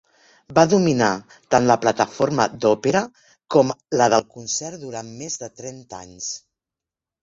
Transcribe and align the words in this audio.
Va 0.59 0.61
dominar 0.69 1.09
tant 1.55 1.67
la 1.73 1.75
plataforma 1.83 2.49
d'òpera 2.65 3.05
com 3.57 3.73
la 4.03 4.11
de 4.17 4.23
concert 4.35 4.85
durant 4.89 5.17
més 5.25 5.41
de 5.47 5.55
trenta 5.63 6.05
anys. 6.05 6.37